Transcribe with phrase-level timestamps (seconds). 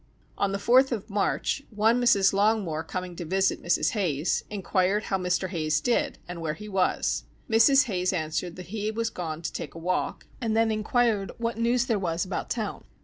[0.35, 2.33] On the fourth of March, one Mrs.
[2.33, 3.91] Longmore coming to visit Mrs.
[3.91, 5.49] Hayes, enquired how Mr.
[5.49, 7.25] Hayes did, and where he was.
[7.47, 7.83] Mrs.
[7.85, 11.85] Hayes answered, that he was gone to take a walk, and then enquired what news
[11.85, 12.83] there was about town.